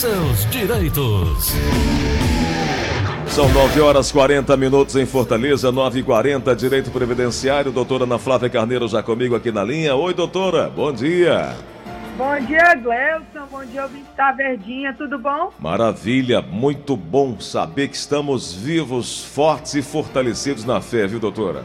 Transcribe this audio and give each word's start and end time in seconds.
seus 0.00 0.50
direitos. 0.50 1.52
São 3.26 3.46
9 3.52 3.82
horas 3.82 4.10
40 4.10 4.56
minutos 4.56 4.96
em 4.96 5.04
Fortaleza, 5.04 5.70
9 5.70 6.00
e 6.00 6.02
40 6.02 6.56
Direito 6.56 6.90
Previdenciário. 6.90 7.70
Doutora 7.70 8.04
Ana 8.04 8.18
Flávia 8.18 8.48
Carneiro 8.48 8.88
já 8.88 9.02
comigo 9.02 9.36
aqui 9.36 9.52
na 9.52 9.62
linha. 9.62 9.94
Oi, 9.94 10.14
doutora, 10.14 10.70
bom 10.70 10.90
dia. 10.90 11.54
Bom 12.16 12.34
dia, 12.46 12.74
Gleuson. 12.76 13.46
Bom 13.50 13.62
dia, 13.66 13.82
ouvinte 13.82 14.08
da 14.16 14.32
Verdinha. 14.32 14.94
Tudo 14.94 15.18
bom? 15.18 15.52
Maravilha, 15.58 16.40
muito 16.40 16.96
bom 16.96 17.38
saber 17.38 17.88
que 17.88 17.96
estamos 17.96 18.54
vivos, 18.54 19.22
fortes 19.22 19.74
e 19.74 19.82
fortalecidos 19.82 20.64
na 20.64 20.80
fé, 20.80 21.06
viu, 21.06 21.20
doutora? 21.20 21.62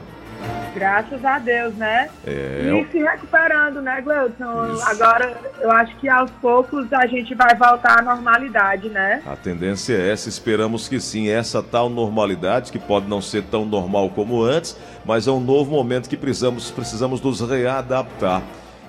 Graças 0.76 1.23
a 1.23 1.39
Deus, 1.39 1.73
né? 1.76 2.10
É. 2.28 2.70
E 2.70 2.92
se 2.92 2.98
recuperando, 2.98 3.82
né, 3.82 4.02
Gleuson? 4.02 4.78
Agora, 4.86 5.38
eu 5.62 5.71
acho 5.71 5.96
que 5.98 6.10
aos 6.10 6.30
poucos 6.32 6.92
a 6.92 7.07
gente 7.07 7.34
vai 7.34 7.55
voltar 7.55 8.00
à 8.00 8.02
normalidade, 8.02 8.89
né? 8.89 9.21
A 9.25 9.38
tendência 9.38 9.93
é 9.93 10.11
essa, 10.11 10.28
esperamos 10.28 10.89
que 10.89 11.00
sim. 11.00 11.29
Essa 11.29 11.64
tal 11.64 11.89
normalidade, 11.89 12.74
que 12.74 12.79
pode 12.79 13.07
não 13.07 13.21
ser 13.21 13.43
tão 13.43 13.65
normal 13.65 14.10
como 14.10 14.43
antes, 14.43 14.78
mas 15.06 15.28
é 15.28 15.32
um 15.32 15.39
novo 15.39 15.71
momento 15.71 16.10
que 16.10 16.18
precisamos, 16.18 16.70
precisamos 16.71 17.21
nos 17.21 17.39
readaptar. 17.39 18.43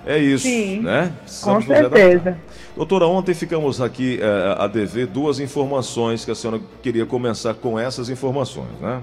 É 0.05 0.17
isso, 0.17 0.45
Sim, 0.45 0.79
né? 0.81 1.07
Com 1.07 1.23
Precisamos 1.23 1.65
readaptar. 1.65 1.99
certeza. 1.99 2.37
Doutora, 2.75 3.07
ontem 3.07 3.33
ficamos 3.33 3.81
aqui 3.81 4.19
eh, 4.21 4.55
a 4.57 4.65
dever 4.67 5.07
duas 5.07 5.39
informações 5.39 6.23
que 6.23 6.31
a 6.31 6.35
senhora 6.35 6.61
queria 6.81 7.05
começar 7.05 7.53
com 7.55 7.77
essas 7.77 8.09
informações, 8.09 8.79
né? 8.79 9.01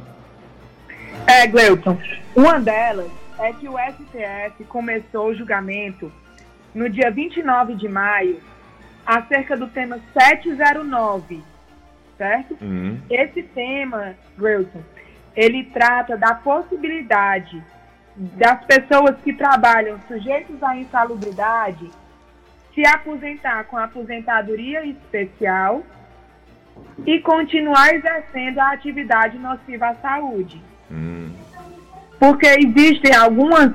É, 1.27 1.47
Gleuton. 1.47 1.99
Uma 2.37 2.61
delas 2.61 3.11
é 3.39 3.53
que 3.53 3.69
o 3.69 3.77
STF 3.79 4.65
começou 4.65 5.29
o 5.29 5.35
julgamento 5.35 6.13
no 6.75 6.89
dia 6.89 7.11
29 7.11 7.75
de 7.75 7.89
maio 7.89 8.41
acerca 9.07 9.57
do 9.57 9.67
tema 9.69 9.99
709, 10.13 11.43
certo? 12.17 12.57
Uhum. 12.61 13.01
Esse 13.11 13.43
tema, 13.43 14.15
Gleuton, 14.37 14.83
ele 15.35 15.65
trata 15.65 16.17
da 16.17 16.35
possibilidade 16.35 17.63
das 18.17 18.65
pessoas 18.65 19.17
que 19.23 19.33
trabalham 19.33 19.99
sujeitos 20.07 20.63
à 20.63 20.77
insalubridade 20.77 21.91
se 22.75 22.87
aposentar 22.87 23.65
com 23.65 23.77
aposentadoria 23.77 24.85
especial 24.85 25.83
e 27.07 27.21
continuar 27.21 27.95
exercendo 27.95 28.59
a 28.59 28.73
atividade 28.73 29.39
nociva 29.39 29.89
à 29.89 29.95
saúde. 29.95 30.61
Hum. 30.91 31.31
Porque 32.19 32.47
existem 32.47 33.15
algumas, 33.15 33.73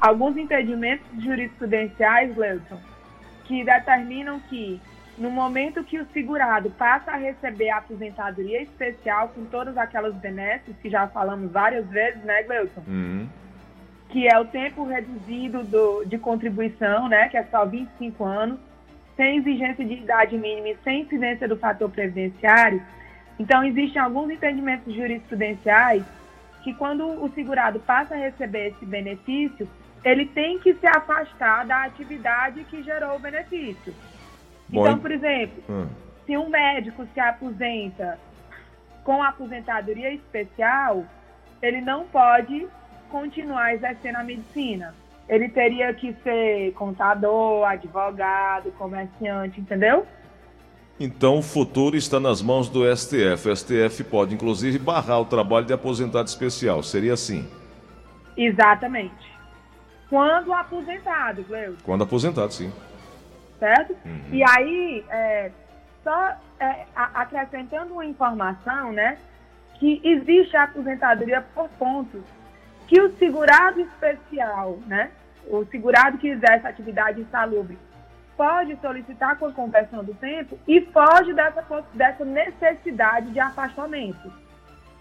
alguns 0.00 0.36
entendimentos 0.36 1.06
jurisprudenciais, 1.22 2.34
Gleuton, 2.34 2.78
que 3.44 3.64
determinam 3.64 4.40
que 4.40 4.80
no 5.16 5.30
momento 5.30 5.82
que 5.84 5.98
o 5.98 6.06
segurado 6.12 6.70
passa 6.70 7.12
a 7.12 7.16
receber 7.16 7.70
a 7.70 7.78
aposentadoria 7.78 8.62
especial 8.62 9.28
com 9.28 9.44
todas 9.46 9.76
aquelas 9.78 10.14
benesses 10.14 10.74
que 10.82 10.90
já 10.90 11.06
falamos 11.08 11.50
várias 11.50 11.86
vezes, 11.88 12.22
né, 12.22 12.42
Gleuton? 12.42 12.82
Uhum. 12.86 13.28
que 14.08 14.28
é 14.28 14.38
o 14.38 14.44
tempo 14.44 14.84
reduzido 14.84 15.64
do, 15.64 16.04
de 16.04 16.16
contribuição, 16.16 17.08
né, 17.08 17.28
que 17.28 17.36
é 17.36 17.42
só 17.44 17.66
25 17.66 18.24
anos, 18.24 18.58
sem 19.16 19.38
exigência 19.38 19.84
de 19.84 19.94
idade 19.94 20.36
mínima 20.38 20.68
e 20.68 20.78
sem 20.84 21.02
incidência 21.02 21.48
do 21.48 21.56
fator 21.56 21.90
previdenciário. 21.90 22.80
Então, 23.38 23.64
existem 23.64 24.00
alguns 24.00 24.30
entendimentos 24.30 24.94
jurisprudenciais 24.94 26.04
que, 26.66 26.74
quando 26.74 27.06
o 27.22 27.30
segurado 27.32 27.78
passa 27.78 28.16
a 28.16 28.18
receber 28.18 28.70
esse 28.70 28.84
benefício, 28.84 29.68
ele 30.04 30.26
tem 30.26 30.58
que 30.58 30.74
se 30.74 30.84
afastar 30.84 31.64
da 31.64 31.84
atividade 31.84 32.64
que 32.64 32.82
gerou 32.82 33.14
o 33.14 33.18
benefício. 33.20 33.94
Bom, 34.68 34.80
então, 34.80 34.98
por 34.98 35.12
exemplo, 35.12 35.62
Hum. 35.70 35.86
se 36.26 36.36
um 36.36 36.48
médico 36.48 37.06
se 37.14 37.20
aposenta 37.20 38.18
com 39.04 39.22
aposentadoria 39.22 40.12
especial, 40.12 41.04
ele 41.62 41.80
não 41.80 42.04
pode 42.06 42.66
continuar 43.10 43.72
exercendo 43.72 44.16
a 44.16 44.24
medicina. 44.24 44.92
Ele 45.28 45.48
teria 45.48 45.94
que 45.94 46.12
ser 46.24 46.72
contador, 46.72 47.64
advogado, 47.64 48.72
comerciante, 48.72 49.60
entendeu? 49.60 50.04
Então 50.98 51.38
o 51.38 51.42
futuro 51.42 51.96
está 51.96 52.18
nas 52.18 52.40
mãos 52.40 52.68
do 52.68 52.84
STF. 52.96 53.48
O 53.48 53.56
STF 53.56 54.04
pode, 54.04 54.34
inclusive, 54.34 54.78
barrar 54.78 55.20
o 55.20 55.26
trabalho 55.26 55.66
de 55.66 55.72
aposentado 55.72 56.26
especial. 56.26 56.82
Seria 56.82 57.12
assim, 57.12 57.46
Exatamente. 58.36 59.34
Quando 60.08 60.52
aposentado, 60.52 61.42
Gleuson. 61.42 61.78
quando 61.82 62.04
aposentado, 62.04 62.52
sim. 62.52 62.72
certo? 63.58 63.96
Uhum. 64.04 64.20
E 64.30 64.42
aí, 64.44 65.04
é, 65.08 65.50
só 66.04 66.32
é, 66.60 66.86
acrescentando 66.94 67.94
uma 67.94 68.04
informação, 68.04 68.92
né, 68.92 69.18
que 69.74 70.00
existe 70.04 70.56
a 70.56 70.64
aposentadoria 70.64 71.44
por 71.54 71.68
pontos, 71.70 72.22
que 72.86 73.00
o 73.00 73.16
segurado 73.16 73.80
especial, 73.80 74.78
né, 74.86 75.10
o 75.48 75.64
segurado 75.64 76.18
que 76.18 76.28
exerce 76.28 76.66
atividade 76.66 77.20
insalubre, 77.20 77.76
pode 78.36 78.76
solicitar 78.80 79.38
com 79.38 79.46
a 79.46 79.52
conversão 79.52 80.04
do 80.04 80.14
tempo 80.14 80.58
e 80.66 80.80
foge 80.80 81.32
dessa, 81.32 81.64
dessa 81.94 82.24
necessidade 82.24 83.30
de 83.30 83.40
afastamento. 83.40 84.32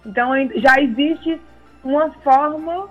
Então, 0.06 0.31
já 0.56 0.79
existe 0.81 1.41
uma 1.84 2.12
forma 2.12 2.88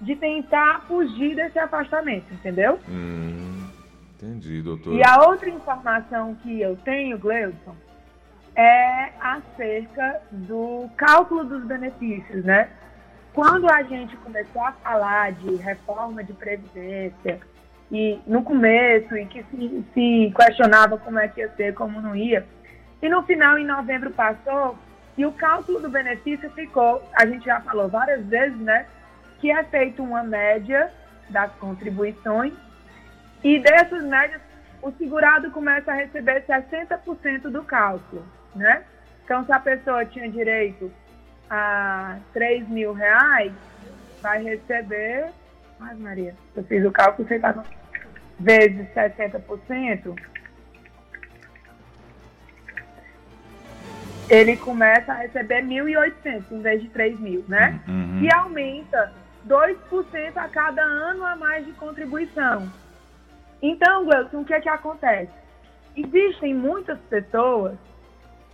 de 0.00 0.14
tentar 0.14 0.82
fugir 0.86 1.34
desse 1.34 1.58
afastamento, 1.58 2.32
entendeu? 2.32 2.78
Hum, 2.88 3.66
entendi, 4.14 4.62
doutor. 4.62 4.94
E 4.94 5.02
a 5.02 5.26
outra 5.26 5.48
informação 5.48 6.34
que 6.36 6.60
eu 6.60 6.76
tenho, 6.76 7.18
Gleudson, 7.18 7.74
é 8.54 9.12
acerca 9.20 10.20
do 10.30 10.88
cálculo 10.96 11.44
dos 11.44 11.64
benefícios, 11.64 12.44
né? 12.44 12.68
Quando 13.32 13.70
a 13.70 13.82
gente 13.82 14.16
começou 14.16 14.62
a 14.62 14.72
falar 14.72 15.32
de 15.32 15.54
reforma 15.56 16.24
de 16.24 16.32
previdência, 16.32 17.40
e 17.90 18.20
no 18.26 18.42
começo, 18.42 19.16
e 19.16 19.26
que 19.26 19.42
se, 19.44 19.84
se 19.94 20.32
questionava 20.36 20.98
como 20.98 21.18
é 21.18 21.28
que 21.28 21.40
ia 21.40 21.50
ser, 21.56 21.74
como 21.74 22.00
não 22.00 22.14
ia, 22.14 22.46
e 23.00 23.08
no 23.08 23.22
final, 23.22 23.56
em 23.58 23.64
novembro, 23.64 24.10
passou, 24.10 24.76
e 25.16 25.24
o 25.24 25.32
cálculo 25.32 25.80
do 25.80 25.88
benefício 25.88 26.50
ficou, 26.50 27.02
a 27.12 27.26
gente 27.26 27.44
já 27.44 27.60
falou 27.60 27.88
várias 27.88 28.24
vezes, 28.26 28.58
né? 28.58 28.86
Que 29.40 29.50
é 29.50 29.62
feito 29.64 30.02
uma 30.02 30.22
média 30.22 30.92
das 31.28 31.52
contribuições 31.54 32.52
e 33.42 33.58
dessas 33.60 34.02
médias, 34.02 34.40
o 34.82 34.90
segurado 34.92 35.50
começa 35.50 35.92
a 35.92 35.94
receber 35.94 36.44
60% 36.44 37.50
do 37.50 37.62
cálculo, 37.62 38.24
né? 38.54 38.82
Então, 39.24 39.44
se 39.44 39.52
a 39.52 39.60
pessoa 39.60 40.04
tinha 40.04 40.28
direito 40.28 40.90
a 41.48 42.18
3 42.32 42.68
mil 42.68 42.92
reais, 42.92 43.52
vai 44.20 44.42
receber... 44.42 45.30
Ai, 45.80 45.94
Maria, 45.94 46.34
eu 46.56 46.64
fiz 46.64 46.84
o 46.84 46.90
cálculo, 46.90 47.28
você 47.28 47.38
tá... 47.38 47.54
Vezes 48.38 48.86
60%, 48.94 50.14
ele 54.28 54.56
começa 54.56 55.12
a 55.12 55.16
receber 55.16 55.62
1.800 55.62 56.44
em 56.50 56.60
vez 56.60 56.82
de 56.82 56.88
3 56.90 57.18
mil, 57.18 57.44
né? 57.48 57.80
Uhum. 57.88 58.20
e 58.22 58.32
aumenta 58.32 59.12
2% 59.46 60.36
a 60.36 60.48
cada 60.48 60.82
ano 60.82 61.24
a 61.24 61.34
mais 61.34 61.64
de 61.64 61.72
contribuição. 61.72 62.70
Então, 63.60 64.04
Gleuton, 64.04 64.40
o 64.40 64.44
que 64.44 64.54
é 64.54 64.60
que 64.60 64.68
acontece? 64.68 65.32
Existem 65.96 66.54
muitas 66.54 66.98
pessoas 67.10 67.76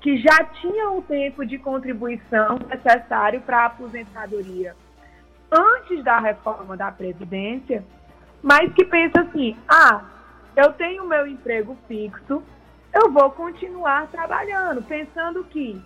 que 0.01 0.17
já 0.19 0.45
tinham 0.61 0.99
o 0.99 1.03
tempo 1.03 1.45
de 1.45 1.59
contribuição 1.59 2.59
necessário 2.69 3.41
para 3.41 3.63
a 3.63 3.67
aposentadoria 3.67 4.75
antes 5.51 6.03
da 6.03 6.19
reforma 6.19 6.77
da 6.77 6.91
Previdência, 6.91 7.85
mas 8.45 8.71
que 8.75 8.85
pensam 8.85 9.23
assim, 9.23 9.57
ah, 9.67 10.05
eu 10.55 10.71
tenho 10.75 11.09
meu 11.09 11.27
emprego 11.27 11.79
fixo, 11.89 12.43
eu 12.93 13.11
vou 13.11 13.31
continuar 13.31 14.07
trabalhando, 14.09 14.83
pensando 14.83 15.43
que 15.45 15.83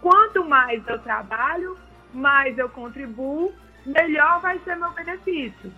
quanto 0.00 0.42
mais 0.42 0.82
eu 0.88 0.98
trabalho, 1.00 1.76
mais 2.14 2.56
eu 2.56 2.66
contribuo, 2.70 3.52
melhor 3.84 4.40
vai 4.40 4.58
ser 4.60 4.76
meu 4.76 4.90
benefício. 4.92 5.70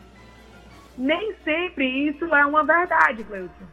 Nem 0.97 1.35
sempre 1.43 1.85
isso 2.09 2.25
é 2.33 2.47
uma 2.47 2.63
verdade, 2.63 3.25
Cleuton. 3.25 3.67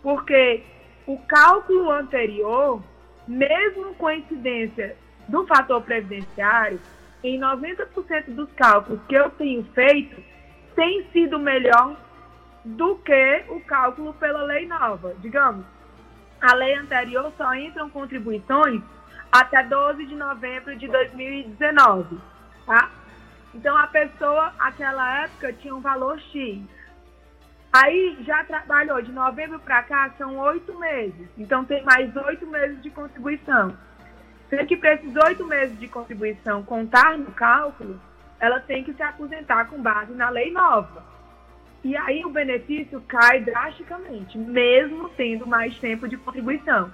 Porque 0.00 0.62
o 1.08 1.18
cálculo 1.18 1.90
anterior, 1.90 2.80
mesmo 3.26 3.96
com 3.96 4.06
a 4.06 4.14
incidência 4.14 4.96
do 5.26 5.44
fator 5.48 5.82
previdenciário, 5.82 6.80
em 7.24 7.36
90% 7.40 8.26
dos 8.28 8.48
cálculos 8.52 9.00
que 9.08 9.16
eu 9.16 9.28
tenho 9.30 9.64
feito, 9.74 10.22
tem 10.76 11.04
sido 11.10 11.38
melhor 11.38 12.05
do 12.66 12.96
que 12.96 13.44
o 13.48 13.60
cálculo 13.60 14.12
pela 14.14 14.42
lei 14.42 14.66
nova. 14.66 15.14
Digamos, 15.20 15.64
a 16.40 16.52
lei 16.54 16.74
anterior 16.74 17.32
só 17.36 17.54
entram 17.54 17.88
contribuições 17.88 18.82
até 19.30 19.62
12 19.62 20.04
de 20.06 20.16
novembro 20.16 20.76
de 20.76 20.88
2019, 20.88 22.18
tá? 22.66 22.90
Então 23.54 23.76
a 23.76 23.86
pessoa, 23.86 24.52
naquela 24.58 25.24
época, 25.24 25.52
tinha 25.52 25.74
um 25.74 25.80
valor 25.80 26.18
X. 26.20 26.60
Aí 27.72 28.16
já 28.22 28.42
trabalhou 28.44 29.00
de 29.00 29.12
novembro 29.12 29.60
para 29.60 29.82
cá, 29.84 30.10
são 30.18 30.36
oito 30.38 30.76
meses. 30.78 31.28
Então 31.38 31.64
tem 31.64 31.84
mais 31.84 32.14
oito 32.16 32.46
meses 32.46 32.82
de 32.82 32.90
contribuição. 32.90 33.76
Sendo 34.50 34.66
que 34.66 34.76
para 34.76 34.94
esses 34.94 35.14
oito 35.24 35.44
meses 35.44 35.78
de 35.78 35.86
contribuição 35.86 36.64
contar 36.64 37.16
no 37.16 37.30
cálculo, 37.32 38.00
ela 38.40 38.58
tem 38.60 38.82
que 38.82 38.92
se 38.92 39.02
aposentar 39.02 39.66
com 39.66 39.80
base 39.80 40.12
na 40.12 40.30
lei 40.30 40.50
nova. 40.50 41.15
E 41.86 41.96
aí 41.96 42.24
o 42.24 42.30
benefício 42.30 43.00
cai 43.02 43.40
drasticamente, 43.42 44.36
mesmo 44.36 45.08
tendo 45.10 45.46
mais 45.46 45.78
tempo 45.78 46.08
de 46.08 46.16
contribuição. 46.16 46.90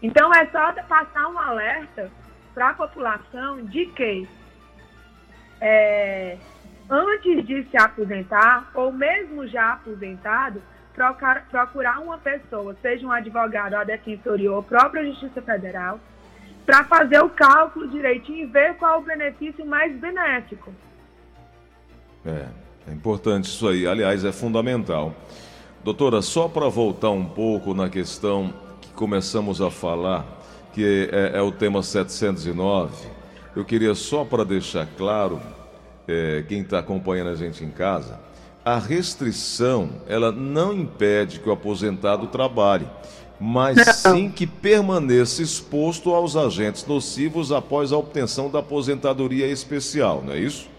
Então 0.00 0.32
é 0.32 0.46
só 0.46 0.72
passar 0.84 1.26
um 1.26 1.36
alerta 1.36 2.08
para 2.54 2.68
a 2.68 2.74
população 2.74 3.64
de 3.64 3.86
que 3.86 4.28
é, 5.60 6.38
antes 6.88 7.44
de 7.44 7.64
se 7.64 7.76
aposentar, 7.76 8.70
ou 8.74 8.92
mesmo 8.92 9.44
já 9.48 9.72
aposentado, 9.72 10.62
procurar, 10.94 11.44
procurar 11.50 11.98
uma 11.98 12.16
pessoa, 12.16 12.76
seja 12.80 13.04
um 13.04 13.10
advogado, 13.10 13.74
a 13.74 13.82
defensoria 13.82 14.52
ou 14.52 14.60
a 14.60 14.62
própria 14.62 15.04
Justiça 15.04 15.42
Federal, 15.42 15.98
para 16.64 16.84
fazer 16.84 17.20
o 17.24 17.28
cálculo 17.28 17.88
direitinho 17.88 18.44
e 18.44 18.46
ver 18.46 18.76
qual 18.76 19.00
o 19.00 19.04
benefício 19.04 19.66
mais 19.66 19.92
benéfico. 19.98 20.72
É, 22.24 22.61
é 22.86 22.92
importante 22.92 23.44
isso 23.44 23.66
aí. 23.68 23.86
Aliás, 23.86 24.24
é 24.24 24.32
fundamental. 24.32 25.14
Doutora, 25.84 26.22
só 26.22 26.48
para 26.48 26.68
voltar 26.68 27.10
um 27.10 27.24
pouco 27.24 27.74
na 27.74 27.88
questão 27.88 28.52
que 28.80 28.90
começamos 28.90 29.60
a 29.60 29.70
falar, 29.70 30.40
que 30.72 31.08
é, 31.12 31.38
é 31.38 31.42
o 31.42 31.50
tema 31.50 31.82
709, 31.82 33.08
eu 33.54 33.64
queria 33.64 33.94
só 33.94 34.24
para 34.24 34.44
deixar 34.44 34.86
claro, 34.96 35.40
é, 36.06 36.44
quem 36.48 36.60
está 36.60 36.78
acompanhando 36.78 37.30
a 37.30 37.34
gente 37.34 37.64
em 37.64 37.70
casa, 37.70 38.18
a 38.64 38.78
restrição 38.78 39.90
ela 40.06 40.30
não 40.30 40.72
impede 40.72 41.40
que 41.40 41.48
o 41.48 41.52
aposentado 41.52 42.28
trabalhe 42.28 42.86
mas 43.44 43.76
não. 43.76 44.14
sim 44.14 44.30
que 44.30 44.46
permaneça 44.46 45.42
exposto 45.42 46.14
aos 46.14 46.36
agentes 46.36 46.86
nocivos 46.86 47.50
após 47.50 47.90
a 47.90 47.98
obtenção 47.98 48.48
da 48.48 48.60
aposentadoria 48.60 49.48
especial, 49.48 50.22
não 50.24 50.32
é 50.32 50.38
isso? 50.38 50.70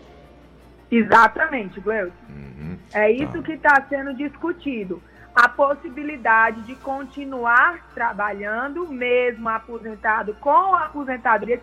Exatamente, 0.97 1.79
Gleuton. 1.79 2.13
Uhum, 2.29 2.77
é 2.93 3.11
isso 3.11 3.33
tá. 3.33 3.41
que 3.41 3.51
está 3.53 3.85
sendo 3.89 4.13
discutido. 4.13 5.01
A 5.35 5.49
possibilidade 5.49 6.61
de 6.61 6.75
continuar 6.75 7.79
trabalhando, 7.95 8.87
mesmo 8.87 9.49
aposentado 9.49 10.35
com 10.35 10.75
a 10.75 10.85
aposentadoria. 10.85 11.59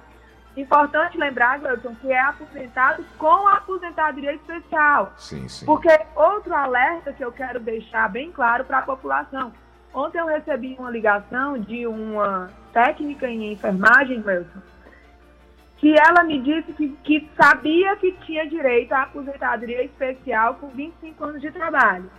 Importante 0.56 1.16
lembrar, 1.16 1.60
Gleuton, 1.60 1.94
que 1.94 2.10
é 2.10 2.20
aposentado 2.20 3.04
com 3.16 3.46
a 3.46 3.54
aposentadoria 3.58 4.34
especial. 4.34 5.12
Sim, 5.16 5.48
sim. 5.48 5.64
Porque 5.64 5.88
outro 6.16 6.52
alerta 6.52 7.12
que 7.12 7.24
eu 7.24 7.30
quero 7.30 7.60
deixar 7.60 8.08
bem 8.08 8.32
claro 8.32 8.64
para 8.64 8.78
a 8.78 8.82
população 8.82 9.52
Ontem 9.92 10.18
eu 10.18 10.26
recebi 10.26 10.76
uma 10.78 10.90
ligação 10.90 11.58
de 11.58 11.86
uma 11.86 12.50
técnica 12.72 13.26
em 13.26 13.52
enfermagem, 13.52 14.22
Wilson, 14.24 14.60
que 15.80 15.98
ela 15.98 16.22
me 16.22 16.38
disse 16.38 16.74
que, 16.74 16.88
que 17.02 17.30
sabia 17.34 17.96
que 17.96 18.12
tinha 18.26 18.46
direito 18.46 18.92
à 18.92 19.04
aposentadoria 19.04 19.82
especial 19.82 20.56
com 20.56 20.68
25 20.68 21.24
anos 21.24 21.40
de 21.40 21.50
trabalho. 21.50 22.10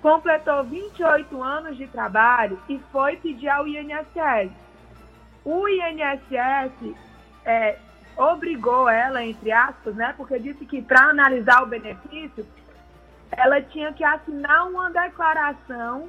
Completou 0.00 0.62
28 0.62 1.42
anos 1.42 1.76
de 1.76 1.88
trabalho 1.88 2.56
e 2.68 2.78
foi 2.92 3.16
pedir 3.16 3.48
ao 3.48 3.66
INSS. 3.66 4.52
O 5.44 5.68
INSS 5.68 6.94
é, 7.44 7.78
obrigou 8.16 8.88
ela, 8.88 9.24
entre 9.24 9.50
aspas, 9.50 9.96
né, 9.96 10.14
porque 10.16 10.38
disse 10.38 10.64
que 10.64 10.80
para 10.80 11.10
analisar 11.10 11.64
o 11.64 11.66
benefício, 11.66 12.46
ela 13.32 13.60
tinha 13.60 13.92
que 13.92 14.04
assinar 14.04 14.68
uma 14.68 14.88
declaração 14.90 16.08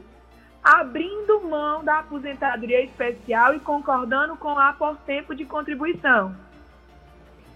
abrindo 0.64 1.42
mão 1.42 1.84
da 1.84 2.00
aposentadoria 2.00 2.84
especial 2.84 3.56
e 3.56 3.60
concordando 3.60 4.36
com 4.36 4.60
a 4.60 4.74
por 4.74 4.98
tempo 4.98 5.34
de 5.34 5.46
contribuição. 5.46 6.45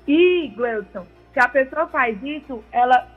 E, 0.10 0.48
Gleuson, 0.56 1.06
se 1.32 1.40
a 1.40 1.48
pessoa 1.48 1.86
faz 1.86 2.18
isso, 2.24 2.64
ela 2.72 3.08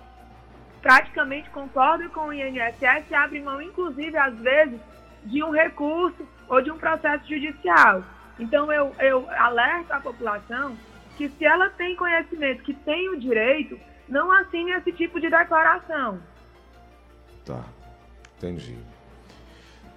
praticamente 0.82 1.48
concorda 1.48 2.06
com 2.10 2.26
o 2.26 2.32
INSS 2.34 3.10
e 3.10 3.14
abre 3.14 3.40
mão, 3.40 3.62
inclusive, 3.62 4.14
às 4.14 4.38
vezes, 4.40 4.78
de 5.24 5.42
um 5.42 5.50
recurso 5.50 6.28
ou 6.46 6.60
de 6.60 6.70
um 6.70 6.76
processo 6.76 7.26
judicial. 7.26 8.04
Então, 8.38 8.70
eu, 8.70 8.94
eu 8.98 9.26
alerto 9.30 9.90
a 9.90 10.00
população 10.00 10.76
que, 11.16 11.30
se 11.30 11.46
ela 11.46 11.70
tem 11.70 11.96
conhecimento 11.96 12.62
que 12.62 12.74
tem 12.74 13.08
o 13.08 13.18
direito, 13.18 13.80
não 14.06 14.30
assine 14.30 14.72
esse 14.72 14.92
tipo 14.92 15.18
de 15.18 15.30
declaração. 15.30 16.20
Tá, 17.42 17.64
entendi. 18.36 18.76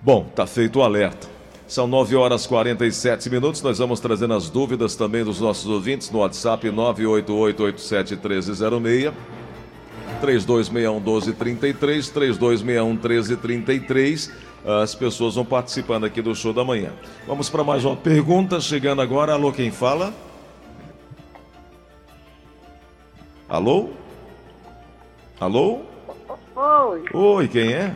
Bom, 0.02 0.30
tá 0.30 0.48
feito 0.48 0.80
o 0.80 0.82
alerta. 0.82 1.35
São 1.68 1.88
9 1.88 2.16
horas 2.16 2.46
47 2.46 3.28
minutos. 3.30 3.62
Nós 3.62 3.80
vamos 3.80 4.00
trazendo 4.00 4.36
as 4.36 4.50
dúvidas 4.50 4.96
também 4.96 5.24
dos 5.24 5.42
nossos 5.42 5.68
ouvintes 5.68 6.12
no 6.12 6.20
WhatsApp 6.20 6.70
988871306. 6.70 9.12
3261 10.22 11.00
1233, 11.00 12.10
3261 12.10 12.94
1333. 12.94 14.32
As 14.84 14.96
pessoas 14.96 15.36
vão 15.36 15.46
participando 15.46 16.06
aqui 16.06 16.22
do 16.22 16.36
show 16.36 16.54
da 16.54 16.64
manhã. 16.64 16.94
Vamos 17.28 17.50
para 17.50 17.64
mais 17.64 17.84
uma 17.84 17.96
pergunta. 17.96 18.62
Chegando 18.62 19.02
agora. 19.02 19.34
Alô, 19.34 19.52
quem 19.52 19.72
fala? 19.72 20.14
Alô? 23.50 23.90
Alô? 25.40 25.82
Oi. 26.56 27.04
Oi, 27.14 27.48
quem 27.48 27.74
é? 27.74 27.96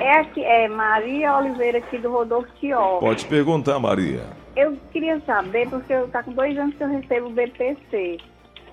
É, 0.00 0.18
aqui, 0.20 0.42
é 0.42 0.68
Maria 0.68 1.36
Oliveira 1.36 1.78
aqui 1.78 1.98
do 1.98 2.10
Rodolfo 2.10 2.48
Tió. 2.60 2.98
Pode 2.98 3.24
perguntar, 3.26 3.78
Maria. 3.78 4.22
Eu 4.56 4.76
queria 4.92 5.20
saber, 5.20 5.68
porque 5.68 5.92
eu 5.92 6.08
tá 6.08 6.22
com 6.22 6.32
dois 6.32 6.56
anos 6.56 6.74
que 6.74 6.82
eu 6.82 6.88
recebo 6.88 7.28
o 7.28 7.30
BPC. 7.30 8.18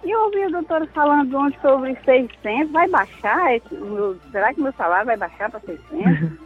E 0.04 0.12
eu 0.12 0.20
ouvi 0.22 0.46
o 0.46 0.52
doutor 0.52 0.88
falando 0.94 1.36
ontem 1.36 1.58
sobre 1.62 1.98
600. 2.06 2.72
Vai 2.72 2.88
baixar? 2.88 3.56
Esse, 3.56 3.74
meu, 3.74 4.18
será 4.32 4.54
que 4.54 4.62
meu 4.62 4.74
salário 4.74 5.06
vai 5.06 5.18
baixar 5.18 5.50
para 5.50 5.60
600? 5.62 6.38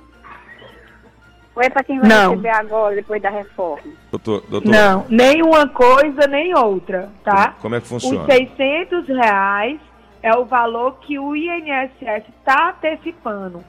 Ou 1.55 1.63
é 1.63 1.69
para 1.69 1.83
quem 1.83 1.99
vai 1.99 2.09
Não. 2.09 2.29
receber 2.31 2.49
agora, 2.49 2.95
depois 2.95 3.21
da 3.21 3.29
reforma? 3.29 3.83
Doutor, 4.11 4.43
doutor. 4.49 4.69
Não, 4.69 5.05
nem 5.09 5.41
uma 5.41 5.67
coisa, 5.67 6.25
nem 6.27 6.57
outra, 6.57 7.09
tá? 7.23 7.55
Como 7.59 7.75
é 7.75 7.81
que 7.81 7.87
funciona? 7.87 8.21
Os 8.21 8.33
600 8.33 9.07
reais 9.07 9.79
é 10.23 10.33
o 10.37 10.45
valor 10.45 10.99
que 11.01 11.19
o 11.19 11.35
INSS 11.35 12.23
está 12.39 12.69
antecipando 12.69 13.61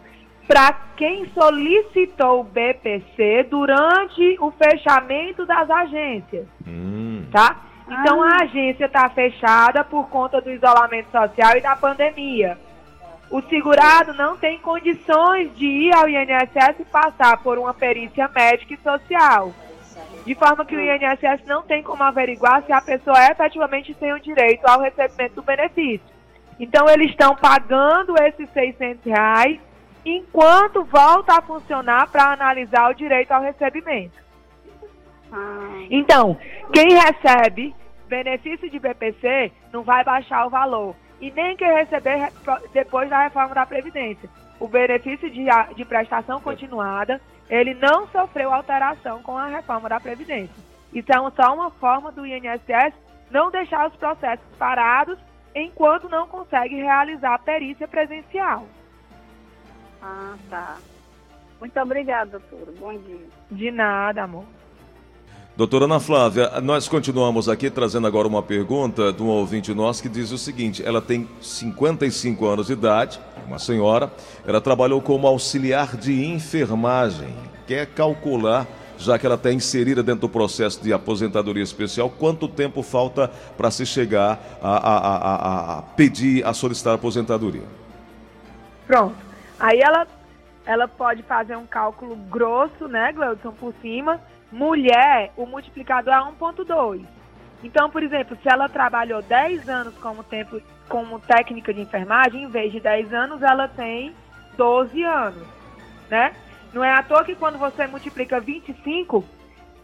para 0.51 0.73
quem 0.97 1.31
solicitou 1.33 2.41
o 2.41 2.45
BPC 2.45 3.47
durante 3.49 4.37
o 4.41 4.51
fechamento 4.51 5.47
das 5.47 5.71
agências, 5.71 6.45
hum. 6.67 7.25
tá? 7.31 7.57
Então 7.87 8.21
ah. 8.21 8.31
a 8.33 8.43
agência 8.43 8.87
está 8.87 9.09
fechada 9.11 9.85
por 9.85 10.09
conta 10.09 10.41
do 10.41 10.51
isolamento 10.51 11.09
social 11.13 11.57
e 11.57 11.61
da 11.61 11.77
pandemia. 11.77 12.59
O 13.31 13.41
segurado 13.43 14.13
não 14.15 14.37
tem 14.37 14.59
condições 14.59 15.57
de 15.57 15.67
ir 15.67 15.95
ao 15.95 16.09
INSS 16.09 16.81
e 16.81 16.85
passar 16.85 17.41
por 17.45 17.57
uma 17.57 17.73
perícia 17.73 18.29
médica 18.35 18.75
e 18.75 18.79
social. 18.79 19.55
De 20.27 20.35
forma 20.35 20.65
que 20.65 20.75
o 20.75 20.81
INSS 20.81 21.47
não 21.47 21.63
tem 21.63 21.81
como 21.81 22.03
averiguar 22.03 22.65
se 22.65 22.73
a 22.73 22.81
pessoa 22.81 23.25
efetivamente 23.31 23.95
tem 23.95 24.13
o 24.13 24.19
direito 24.19 24.67
ao 24.67 24.81
recebimento 24.81 25.37
do 25.37 25.43
benefício. 25.43 26.01
Então 26.59 26.89
eles 26.91 27.11
estão 27.11 27.37
pagando 27.37 28.21
esses 28.21 28.51
600 28.53 29.05
reais 29.05 29.61
enquanto 30.05 30.85
volta 30.85 31.39
a 31.39 31.43
funcionar 31.43 32.09
para 32.09 32.33
analisar 32.33 32.91
o 32.91 32.95
direito 32.95 33.33
ao 33.33 33.43
recebimento. 33.43 34.19
Então, 35.91 36.39
quem 36.73 36.95
recebe 36.95 37.75
benefício 38.09 38.69
de 38.69 38.79
BPC 38.79 39.53
não 39.73 39.83
vai 39.83 40.03
baixar 40.05 40.47
o 40.47 40.51
valor. 40.51 40.97
E 41.21 41.31
nem 41.31 41.57
quem 41.57 41.73
receber 41.73 42.33
depois 42.73 43.09
da 43.09 43.23
reforma 43.23 43.55
da 43.55 43.67
Previdência. 43.67 44.29
O 44.59 44.67
benefício 44.67 45.31
de, 45.31 45.45
de 45.77 45.85
prestação 45.85 46.41
continuada, 46.41 47.21
ele 47.49 47.75
não 47.75 48.09
sofreu 48.09 48.53
alteração 48.53 49.23
com 49.23 49.37
a 49.37 49.47
reforma 49.47 49.89
da 49.89 50.01
Previdência. 50.01 50.55
Isso 50.93 51.13
é 51.13 51.17
só 51.17 51.55
uma 51.55 51.71
forma 51.71 52.11
do 52.11 52.27
INSS 52.27 52.95
não 53.31 53.51
deixar 53.51 53.87
os 53.89 53.97
processos 53.97 54.45
parados 54.59 55.19
enquanto 55.55 56.09
não 56.09 56.27
consegue 56.27 56.77
realizar 56.77 57.35
a 57.35 57.39
perícia 57.39 57.87
presencial. 57.87 58.67
Ah, 60.03 60.35
tá. 60.49 60.79
Muito 61.61 61.79
obrigada, 61.79 62.39
doutora. 62.39 62.73
Bom 62.79 62.97
dia. 62.99 63.27
De 63.51 63.71
nada, 63.71 64.23
amor. 64.23 64.45
Doutora 65.57 65.85
Ana 65.85 66.01
Flávia, 66.01 66.59
nós 66.63 66.89
continuamos 66.89 67.47
aqui 67.47 67.69
trazendo 67.69 68.07
agora 68.07 68.27
uma 68.27 68.43
pergunta 68.43 69.13
de 69.13 69.23
um 69.23 69.27
ouvinte 69.27 69.75
nosso 69.75 70.01
que 70.01 70.09
diz 70.09 70.31
o 70.31 70.39
seguinte: 70.39 70.83
ela 70.83 71.03
tem 71.03 71.29
55 71.43 72.47
anos 72.47 72.69
de 72.69 72.73
idade, 72.73 73.21
uma 73.47 73.59
senhora, 73.59 74.11
ela 74.47 74.61
trabalhou 74.61 75.03
como 75.03 75.27
auxiliar 75.27 75.99
de 75.99 76.25
enfermagem, 76.25 77.35
quer 77.67 77.87
calcular, 77.89 78.67
já 78.97 79.19
que 79.19 79.27
ela 79.27 79.35
está 79.35 79.53
inserida 79.53 80.03
dentro 80.03 80.23
do 80.23 80.29
processo 80.31 80.83
de 80.83 80.95
aposentadoria 80.95 81.63
especial, 81.63 82.09
quanto 82.09 82.49
tempo 82.49 82.83
falta 82.83 83.29
para 83.55 83.71
se 83.71 83.85
chegar 83.85 84.41
a, 84.63 84.77
a, 84.77 84.97
a, 84.97 85.79
a 85.79 85.83
pedir, 85.83 86.47
a 86.47 86.55
solicitar 86.55 86.95
aposentadoria? 86.95 87.65
Pronto. 88.87 89.30
Aí 89.61 89.81
ela 89.81 90.07
ela 90.67 90.87
pode 90.87 91.23
fazer 91.23 91.57
um 91.57 91.67
cálculo 91.67 92.15
grosso, 92.17 92.87
né, 92.87 93.13
Gleudson, 93.13 93.53
por 93.53 93.75
cima. 93.81 94.21
Mulher, 94.53 95.33
o 95.37 95.47
multiplicador 95.47 96.13
é 96.13 96.19
1.2. 96.19 97.05
Então, 97.63 97.91
por 97.91 98.03
exemplo, 98.03 98.37
se 98.43 98.49
ela 98.49 98.69
trabalhou 98.69 99.23
10 99.23 99.69
anos 99.69 99.95
como, 99.99 100.23
tempo, 100.23 100.61
como 100.89 101.21
técnica 101.21 101.73
de 101.73 101.81
enfermagem, 101.81 102.45
em 102.45 102.49
vez 102.49 102.73
de 102.73 102.81
10 102.81 103.13
anos, 103.13 103.43
ela 103.43 103.69
tem 103.69 104.15
12 104.57 105.03
anos, 105.03 105.47
né? 106.09 106.35
Não 106.73 106.85
é 106.85 106.93
à 106.93 107.03
toa 107.03 107.25
que 107.25 107.35
quando 107.35 107.59
você 107.59 107.87
multiplica 107.87 108.41
25, 108.41 109.25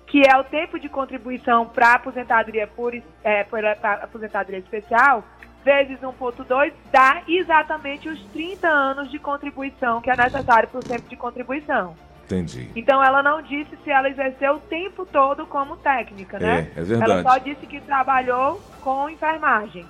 que 0.07 0.23
é 0.27 0.37
o 0.39 0.45
tempo 0.45 0.79
de 0.79 0.89
contribuição 0.89 1.67
para 1.67 1.95
aposentadoria 1.95 2.67
por, 2.67 2.95
é, 3.25 3.45
para 3.45 3.73
aposentadoria 3.95 4.61
especial, 4.61 5.25
vezes 5.67 5.99
1.2 5.99 6.73
dá 6.93 7.23
exatamente 7.27 8.09
os 8.09 8.23
30 8.27 8.69
anos 8.69 9.11
de 9.11 9.19
contribuição 9.19 10.01
que 10.01 10.09
é 10.09 10.17
necessário 10.17 10.69
para 10.69 10.79
o 10.79 10.83
tempo 10.83 11.09
de 11.09 11.17
contribuição. 11.17 11.97
Entendi. 12.25 12.69
Então 12.77 13.03
ela 13.03 13.21
não 13.21 13.43
disse 13.43 13.77
se 13.83 13.91
ela 13.91 14.09
exerceu 14.09 14.55
o 14.55 14.61
tempo 14.61 15.05
todo 15.05 15.45
como 15.47 15.77
técnica, 15.77 16.39
né? 16.39 16.71
É, 16.77 16.81
é 16.81 16.85
verdade. 16.85 17.11
Ela 17.11 17.23
só 17.23 17.39
disse 17.39 17.67
que 17.67 17.81
trabalhou 17.81 18.61
com 18.81 19.11
enfermagem. 19.11 19.85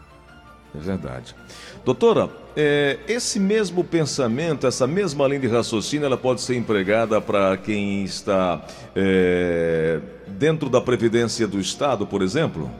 É 0.75 0.79
verdade. 0.79 1.35
Doutora, 1.85 2.29
é, 2.57 2.99
esse 3.07 3.39
mesmo 3.39 3.85
pensamento, 3.85 4.67
essa 4.67 4.87
mesma 4.87 5.27
linha 5.29 5.41
de 5.41 5.49
raciocínio, 5.49 6.07
ela 6.07 6.17
pode 6.17 6.41
ser 6.41 6.57
empregada 6.57 7.21
para 7.21 7.57
quem 7.57 8.03
está 8.03 8.63
é, 8.95 10.01
dentro 10.27 10.69
da 10.69 10.81
Previdência 10.81 11.47
do 11.47 11.61
Estado, 11.61 12.07
por 12.07 12.23
exemplo? 12.23 12.71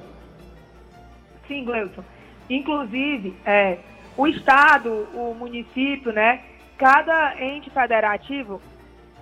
Sim, 1.47 1.65
Gleuton. 1.65 2.03
Inclusive, 2.49 3.35
é, 3.45 3.79
o 4.17 4.27
Estado, 4.27 5.09
o 5.15 5.35
município, 5.35 6.13
né? 6.13 6.43
Cada 6.79 7.41
ente 7.43 7.71
federativo 7.71 8.61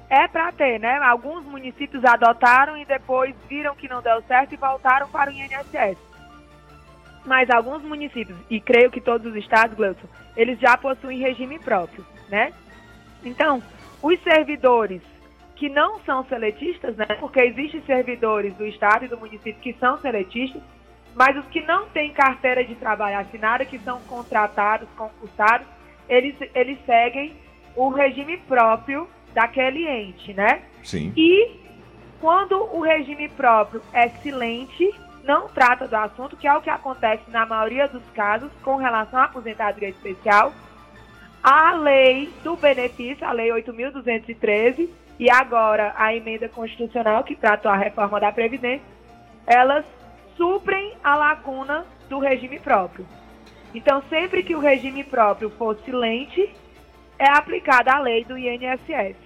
é 0.09 0.29
para 0.29 0.53
ter, 0.53 0.79
né? 0.79 0.99
Alguns 0.99 1.45
municípios 1.45 2.05
adotaram 2.05 2.77
e 2.77 2.85
depois 2.85 3.35
viram 3.49 3.75
que 3.75 3.89
não 3.89 4.03
deu 4.03 4.23
certo 4.23 4.53
e 4.53 4.57
voltaram 4.57 5.09
para 5.09 5.31
o 5.31 5.35
INSS. 5.35 5.99
Mas 7.25 7.49
alguns 7.49 7.83
municípios, 7.83 8.37
e 8.51 8.61
creio 8.61 8.91
que 8.91 9.01
todos 9.01 9.27
os 9.27 9.37
estados, 9.37 9.77
Gleuton, 9.77 10.07
eles 10.37 10.59
já 10.61 10.77
possuem 10.77 11.19
regime 11.19 11.59
próprio, 11.59 12.05
né? 12.29 12.53
Então, 13.25 13.63
os 14.03 14.21
servidores 14.23 15.01
que 15.57 15.69
não 15.69 16.01
são 16.01 16.25
seletistas, 16.27 16.97
né? 16.97 17.07
Porque 17.19 17.41
existem 17.41 17.81
servidores 17.83 18.55
do 18.57 18.67
estado 18.67 19.07
e 19.07 19.09
do 19.09 19.17
município 19.17 19.61
que 19.63 19.73
são 19.75 19.99
seletistas, 19.99 20.61
mas 21.15 21.37
os 21.37 21.47
que 21.47 21.61
não 21.61 21.87
têm 21.89 22.13
carteira 22.13 22.65
de 22.65 22.75
trabalho 22.75 23.19
assinada, 23.19 23.65
que 23.65 23.79
são 23.79 24.01
contratados, 24.03 24.89
concursados, 24.97 25.67
eles, 26.09 26.35
eles 26.55 26.79
seguem 26.85 27.35
o 27.77 27.89
regime 27.89 28.37
próprio 28.39 29.09
daquele 29.33 29.87
ente, 29.87 30.33
né? 30.35 30.63
Sim. 30.83 31.13
E 31.17 31.61
quando 32.21 32.57
o 32.75 32.81
regime 32.81 33.29
próprio 33.29 33.83
é 33.93 34.09
silente, 34.09 34.93
não 35.25 35.49
trata 35.49 35.89
do 35.89 35.97
assunto, 35.97 36.37
que 36.37 36.47
é 36.47 36.55
o 36.55 36.61
que 36.61 36.71
acontece 36.71 37.23
na 37.29 37.47
maioria 37.47 37.89
dos 37.89 38.03
casos 38.15 38.51
com 38.63 38.77
relação 38.77 39.19
à 39.19 39.25
aposentadoria 39.25 39.89
especial, 39.89 40.53
a 41.43 41.73
lei 41.75 42.33
do 42.43 42.57
benefício, 42.57 43.27
a 43.27 43.33
lei 43.33 43.51
8.213, 43.51 44.89
e 45.19 45.31
agora 45.31 45.95
a 45.97 46.15
emenda 46.15 46.49
constitucional 46.49 47.23
que 47.23 47.37
tratou 47.37 47.71
a 47.71 47.77
reforma 47.77 48.19
da 48.19 48.33
Previdência, 48.33 48.85
elas 49.47 49.85
suprem 50.37 50.95
a 51.03 51.17
lacuna 51.17 51.85
do 52.09 52.19
regime 52.19 52.59
próprio. 52.59 53.07
Então, 53.75 54.03
sempre 54.09 54.43
que 54.43 54.55
o 54.55 54.61
regime 54.61 55.03
próprio 55.03 55.51
for 55.51 55.77
silente, 55.85 56.53
é 57.19 57.29
aplicada 57.29 57.93
a 57.93 58.01
lei 58.01 58.25
do 58.25 58.39
INSS. 58.39 59.17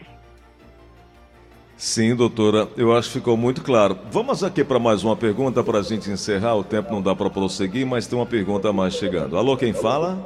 Sim, 1.77 2.17
doutora, 2.17 2.67
eu 2.77 2.93
acho 2.93 3.09
que 3.09 3.19
ficou 3.19 3.37
muito 3.37 3.63
claro. 3.63 3.97
Vamos 4.11 4.43
aqui 4.43 4.65
para 4.65 4.81
mais 4.81 5.05
uma 5.05 5.15
pergunta 5.15 5.63
para 5.63 5.79
a 5.79 5.83
gente 5.83 6.11
encerrar. 6.11 6.57
O 6.57 6.65
tempo 6.65 6.91
não 6.93 7.01
dá 7.01 7.15
para 7.15 7.31
prosseguir, 7.31 7.87
mas 7.87 8.07
tem 8.07 8.19
uma 8.19 8.27
pergunta 8.27 8.73
mais 8.73 8.95
chegando. 8.95 9.37
Alô, 9.37 9.57
quem 9.57 9.73
fala? 9.73 10.19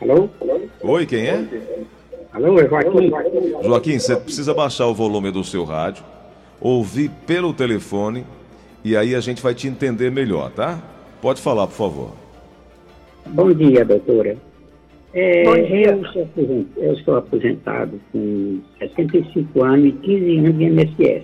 Alô? 0.00 0.28
Oi, 0.82 1.06
quem 1.06 1.26
é? 1.26 1.46
Alô, 2.32 2.58
é 2.58 2.68
Joaquim. 2.68 3.10
Joaquim, 3.62 3.98
você 3.98 4.16
precisa 4.16 4.52
baixar 4.52 4.86
o 4.88 4.94
volume 4.94 5.30
do 5.30 5.44
seu 5.44 5.64
rádio, 5.64 6.04
ouvir 6.60 7.10
pelo 7.24 7.54
telefone 7.54 8.26
e 8.86 8.96
aí 8.96 9.16
a 9.16 9.20
gente 9.20 9.42
vai 9.42 9.52
te 9.52 9.66
entender 9.66 10.12
melhor, 10.12 10.48
tá? 10.52 10.80
Pode 11.20 11.42
falar, 11.42 11.66
por 11.66 11.72
favor. 11.72 12.12
Bom 13.26 13.52
dia, 13.52 13.84
doutora. 13.84 14.36
É, 15.12 15.42
Bom 15.42 15.54
dia. 15.56 15.90
Eu, 15.90 16.04
sou 16.12 16.22
aposentado, 16.22 16.66
eu 16.76 16.96
sou 16.98 17.16
aposentado 17.16 18.00
com 18.12 18.60
65 18.78 19.64
anos 19.64 19.86
e 19.86 19.92
15 19.92 20.38
anos 20.38 20.56
de 20.56 20.64
INSS. 20.66 21.22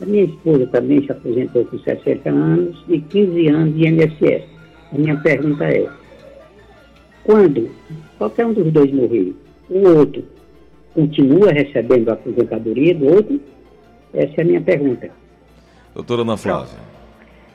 A 0.00 0.06
minha 0.06 0.24
esposa 0.26 0.64
também 0.68 1.04
se 1.04 1.10
aposentou 1.10 1.64
com 1.64 1.76
60 1.76 2.30
anos 2.30 2.84
e 2.88 3.00
15 3.00 3.48
anos 3.48 3.74
de 3.74 3.88
INSS. 3.88 4.44
A 4.92 4.96
minha 4.96 5.16
pergunta 5.16 5.64
é, 5.64 5.88
quando 7.24 7.68
qualquer 8.16 8.46
um 8.46 8.52
dos 8.52 8.72
dois 8.72 8.92
morrer, 8.92 9.34
o 9.68 9.88
outro 9.88 10.22
continua 10.94 11.50
recebendo 11.50 12.10
a 12.10 12.12
aposentadoria 12.12 12.94
do 12.94 13.06
outro? 13.06 13.40
Essa 14.14 14.34
é 14.36 14.42
a 14.42 14.46
minha 14.46 14.60
pergunta. 14.60 15.25
Doutora 15.96 16.20
Ana 16.20 16.36
Flávia. 16.36 16.78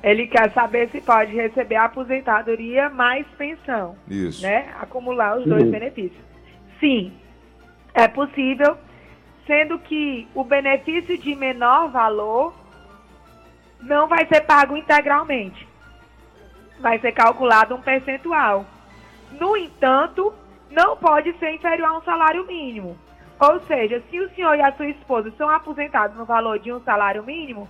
Ele 0.02 0.26
quer 0.26 0.52
saber 0.52 0.90
se 0.90 1.00
pode 1.00 1.32
receber 1.32 1.76
a 1.76 1.86
aposentadoria 1.86 2.90
mais 2.90 3.24
pensão. 3.38 3.96
Isso. 4.10 4.42
né, 4.42 4.74
acumular 4.82 5.38
os 5.38 5.46
dois 5.46 5.64
Uhum. 5.66 5.70
benefícios. 5.70 6.20
Sim, 6.80 7.14
é 7.94 8.08
possível, 8.08 8.76
sendo 9.46 9.78
que 9.78 10.28
o 10.34 10.44
benefício 10.44 11.16
de 11.20 11.36
menor 11.36 11.92
valor 11.92 12.52
não 13.80 14.08
vai 14.08 14.26
ser 14.26 14.42
pago 14.42 14.76
integralmente. 14.76 15.68
Vai 16.80 16.98
ser 17.00 17.12
calculado 17.12 17.76
um 17.76 17.82
percentual. 17.82 18.66
No 19.40 19.56
entanto, 19.56 20.34
não 20.72 20.98
pode 20.98 21.32
ser 21.38 21.54
inferior 21.54 21.90
a 21.90 21.98
um 22.00 22.02
salário 22.02 22.48
mínimo. 22.48 22.98
Ou 23.40 23.60
seja, 23.68 24.02
se 24.10 24.20
o 24.20 24.30
senhor 24.32 24.56
e 24.58 24.62
a 24.64 24.72
sua 24.74 24.88
esposa 24.88 25.32
são 25.38 25.48
aposentados 25.48 26.18
no 26.18 26.26
valor 26.26 26.58
de 26.58 26.74
um 26.74 26.80
salário 26.82 27.24
mínimo, 27.24 27.70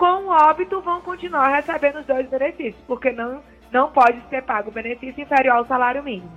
com 0.00 0.24
o 0.24 0.28
óbito 0.30 0.80
vão 0.80 1.02
continuar 1.02 1.54
recebendo 1.54 1.98
os 1.98 2.06
dois 2.06 2.26
benefícios, 2.26 2.82
porque 2.86 3.12
não, 3.12 3.42
não 3.70 3.90
pode 3.90 4.18
ser 4.30 4.42
pago 4.42 4.70
benefício 4.70 5.22
inferior 5.22 5.56
ao 5.56 5.66
salário 5.66 6.02
mínimo. 6.02 6.32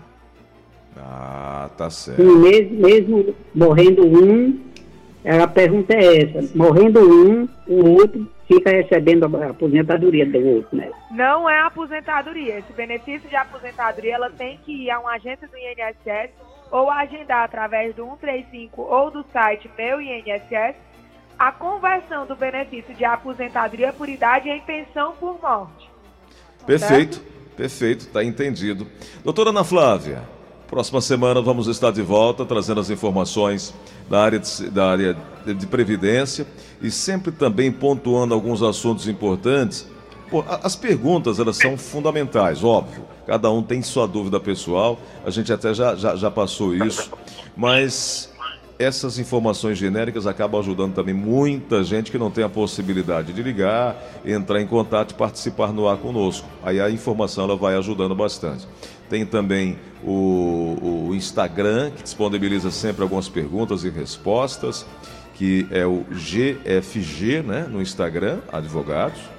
Ah, 0.97 1.69
tá 1.77 1.87
E 1.87 1.91
certo. 1.91 2.21
mesmo, 2.21 2.81
mesmo 2.81 3.35
morrendo 3.55 4.05
um, 4.05 4.59
a 5.23 5.47
pergunta 5.47 5.93
é 5.93 6.23
essa, 6.23 6.57
morrendo 6.57 6.99
um, 6.99 7.47
o 7.65 7.91
outro 7.91 8.29
fica 8.49 8.69
recebendo 8.69 9.23
a 9.37 9.51
aposentadoria 9.51 10.25
do 10.25 10.45
outro, 10.45 10.77
né? 10.77 10.91
Não 11.11 11.49
é 11.49 11.61
aposentadoria. 11.61 12.59
Esse 12.59 12.73
benefício 12.73 13.29
de 13.29 13.35
aposentadoria 13.37 14.15
ela 14.15 14.29
tem 14.29 14.57
que 14.65 14.73
ir 14.73 14.91
a 14.91 14.99
um 14.99 15.07
agente 15.07 15.47
do 15.47 15.57
INSS 15.57 16.31
ou 16.69 16.91
agendar 16.91 17.45
através 17.45 17.95
do 17.95 18.03
135 18.03 18.81
ou 18.81 19.09
do 19.09 19.23
site 19.31 19.71
Meu 19.77 20.01
INSS 20.01 20.75
a 21.37 21.51
conversão 21.51 22.25
do 22.25 22.35
benefício 22.35 22.93
de 22.95 23.05
aposentadoria 23.05 23.91
por 23.93 24.07
idade 24.07 24.49
em 24.49 24.61
pensão 24.61 25.13
por 25.19 25.39
morte. 25.41 25.89
Perfeito, 26.65 27.21
perfeito, 27.55 28.07
tá 28.07 28.23
entendido. 28.23 28.87
Doutora 29.23 29.49
Ana 29.49 29.63
Flávia, 29.63 30.23
próxima 30.67 31.01
semana 31.01 31.41
vamos 31.41 31.67
estar 31.67 31.91
de 31.91 32.01
volta 32.01 32.45
trazendo 32.45 32.79
as 32.79 32.89
informações 32.89 33.73
da 34.09 34.21
área 34.21 34.39
de, 34.39 34.69
da 34.69 34.89
área 34.89 35.17
de, 35.45 35.67
previdência 35.67 36.47
e 36.81 36.89
sempre 36.89 37.31
também 37.31 37.71
pontuando 37.71 38.33
alguns 38.33 38.63
assuntos 38.63 39.07
importantes. 39.07 39.87
Pô, 40.29 40.43
as 40.47 40.75
perguntas 40.75 41.39
elas 41.39 41.57
são 41.57 41.77
fundamentais, 41.77 42.63
óbvio. 42.63 43.05
Cada 43.27 43.51
um 43.51 43.61
tem 43.61 43.81
sua 43.81 44.07
dúvida 44.07 44.39
pessoal, 44.39 44.99
a 45.25 45.29
gente 45.29 45.53
até 45.53 45.73
já, 45.73 45.95
já, 45.95 46.15
já 46.15 46.31
passou 46.31 46.75
isso, 46.75 47.11
mas 47.55 48.32
essas 48.77 49.19
informações 49.19 49.77
genéricas 49.77 50.25
acabam 50.25 50.59
ajudando 50.59 50.93
também 50.93 51.13
muita 51.13 51.83
gente 51.83 52.11
que 52.11 52.17
não 52.17 52.31
tem 52.31 52.43
a 52.43 52.49
possibilidade 52.49 53.31
de 53.31 53.43
ligar, 53.43 53.95
entrar 54.25 54.61
em 54.61 54.67
contato 54.67 55.11
e 55.11 55.13
participar 55.13 55.71
no 55.71 55.87
ar 55.87 55.97
conosco. 55.97 56.47
Aí 56.63 56.79
a 56.79 56.89
informação 56.89 57.45
ela 57.45 57.55
vai 57.55 57.75
ajudando 57.75 58.15
bastante. 58.15 58.67
Tem 59.09 59.25
também 59.25 59.77
o, 60.03 61.07
o 61.09 61.15
Instagram, 61.15 61.91
que 61.91 62.03
disponibiliza 62.03 62.71
sempre 62.71 63.03
algumas 63.03 63.29
perguntas 63.29 63.83
e 63.83 63.89
respostas, 63.89 64.85
que 65.35 65.67
é 65.71 65.85
o 65.85 66.03
GFG, 66.11 67.43
né, 67.43 67.67
no 67.69 67.81
Instagram, 67.81 68.39
advogados. 68.51 69.32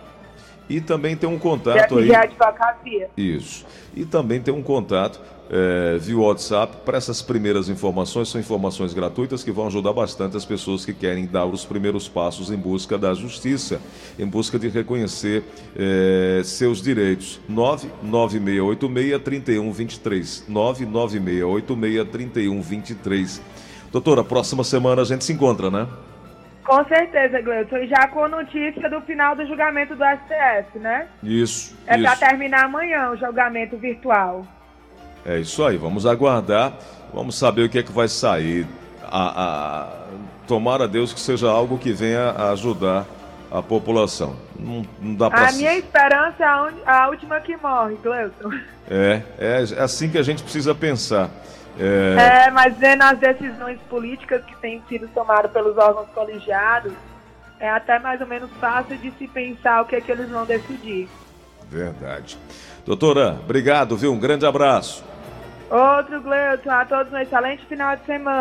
E 0.69 0.81
também 0.81 1.17
tem 1.17 1.29
um 1.29 1.39
contato 1.39 1.99
aí. 1.99 2.15
advocacia. 2.15 3.09
Isso. 3.17 3.65
E 3.95 4.05
também 4.05 4.41
tem 4.41 4.53
um 4.53 4.63
contato 4.63 5.21
é, 5.51 5.99
via 5.99 6.17
WhatsApp 6.17 6.77
para 6.85 6.97
essas 6.97 7.21
primeiras 7.21 7.69
informações. 7.69 8.29
São 8.29 8.41
informações 8.41 8.95
gratuitas 8.95 9.43
que 9.45 9.53
vão 9.53 9.67
ajudar 9.67 9.93
bastante 9.93 10.37
as 10.37 10.45
pessoas 10.45 10.85
que 10.85 10.93
querem 10.93 11.27
dar 11.27 11.47
os 11.47 11.65
primeiros 11.65 12.09
passos 12.09 12.51
em 12.51 12.57
busca 12.57 12.99
da 12.99 13.15
justiça, 13.15 13.81
em 14.19 14.27
busca 14.27 14.59
de 14.59 14.69
reconhecer 14.69 15.45
é, 15.77 16.41
seus 16.45 16.83
direitos. 16.83 17.39
99686-3123. 17.51 20.45
99686-3123. 20.51 23.41
Doutora, 23.93 24.25
próxima 24.25 24.65
semana 24.65 25.03
a 25.03 25.05
gente 25.05 25.25
se 25.25 25.33
encontra, 25.33 25.71
né? 25.71 25.87
Com 26.65 26.83
certeza, 26.87 27.41
Gleison. 27.43 27.77
E 27.77 27.87
já 27.87 28.09
com 28.09 28.27
notícia 28.27 28.89
do 28.89 29.01
final 29.03 29.37
do 29.37 29.47
julgamento 29.47 29.95
do 29.95 30.03
STF, 30.03 30.79
né? 30.79 31.07
Isso. 31.23 31.77
É 31.87 31.99
para 31.99 32.17
terminar 32.17 32.65
amanhã 32.65 33.11
o 33.11 33.17
julgamento 33.17 33.77
virtual. 33.77 34.47
É 35.27 35.39
isso 35.39 35.65
aí, 35.65 35.77
vamos 35.77 36.07
aguardar, 36.07 36.73
vamos 37.13 37.39
saber 37.39 37.63
o 37.63 37.69
que 37.69 37.79
é 37.79 37.83
que 37.83 37.93
vai 37.93 38.09
sair. 38.09 38.67
A, 39.05 39.43
a... 39.43 40.05
Tomara 40.47 40.85
a 40.85 40.87
Deus 40.87 41.13
que 41.13 41.21
seja 41.21 41.49
algo 41.49 41.79
que 41.79 41.93
venha 41.93 42.31
a 42.31 42.51
ajudar 42.51 43.07
a 43.51 43.63
população. 43.63 44.37
Não, 44.59 44.85
não 45.01 45.15
dá 45.15 45.31
pra 45.31 45.49
A 45.49 45.53
minha 45.53 45.77
esperança 45.79 46.43
é 46.43 46.47
a, 46.47 46.63
un... 46.65 46.73
a 46.85 47.09
última 47.09 47.41
que 47.41 47.57
morre, 47.57 47.97
Gleison. 48.03 48.51
É, 48.91 49.23
é, 49.39 49.65
é 49.77 49.83
assim 49.83 50.11
que 50.11 50.19
a 50.19 50.23
gente 50.23 50.43
precisa 50.43 50.75
pensar. 50.75 51.31
É, 51.79 52.47
É, 52.47 52.51
mas 52.51 52.77
vendo 52.77 53.03
as 53.03 53.19
decisões 53.19 53.79
políticas 53.89 54.45
que 54.45 54.57
têm 54.57 54.83
sido 54.89 55.09
tomadas 55.09 55.51
pelos 55.51 55.77
órgãos 55.77 56.09
colegiados, 56.15 56.93
é 57.59 57.71
até 57.71 57.99
mais 57.99 58.21
ou 58.21 58.27
menos 58.27 58.51
fácil 58.61 58.97
de 58.99 59.11
se 59.13 59.27
pensar 59.29 59.83
o 59.83 59.87
que 59.87 59.97
é 59.97 60.01
que 60.01 60.11
eles 60.11 60.29
vão 60.29 60.45
decidir. 60.45 61.09
verdade. 61.69 62.39
Doutora, 62.85 63.39
obrigado, 63.43 63.97
viu? 63.97 64.13
Um 64.13 64.19
grande 64.19 64.45
abraço. 64.47 65.05
Outro, 65.71 66.21
Gleison, 66.21 66.71
a 66.71 66.85
todos 66.85 67.13
um 67.13 67.19
excelente 67.19 67.65
final 67.67 67.97
de 67.97 68.05
semana. 68.05 68.33